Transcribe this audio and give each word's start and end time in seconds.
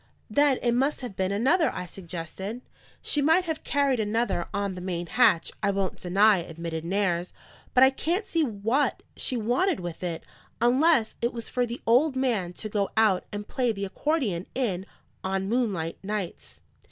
"Then 0.31 0.57
it 0.63 0.71
must 0.71 1.01
have 1.01 1.15
been 1.15 1.31
another," 1.31 1.69
I 1.71 1.85
suggested. 1.85 2.61
"She 3.03 3.21
might 3.21 3.45
have 3.45 3.63
carried 3.63 3.99
another 3.99 4.47
on 4.51 4.73
the 4.73 4.81
main 4.81 5.05
hatch, 5.05 5.51
I 5.61 5.69
won't 5.69 5.99
deny," 5.99 6.37
admitted 6.39 6.83
Nares; 6.83 7.33
"but 7.75 7.83
I 7.83 7.91
can't 7.91 8.25
see 8.25 8.41
what 8.43 9.03
she 9.15 9.37
wanted 9.37 9.79
with 9.79 10.01
it, 10.01 10.23
unless 10.59 11.13
it 11.21 11.33
was 11.33 11.49
for 11.49 11.67
the 11.67 11.81
old 11.85 12.15
man 12.15 12.51
to 12.53 12.67
go 12.67 12.89
out 12.97 13.25
and 13.31 13.47
play 13.47 13.71
the 13.71 13.85
accordion 13.85 14.47
in, 14.55 14.87
on 15.23 15.47
moonlight 15.47 15.99
nights." 16.03 16.63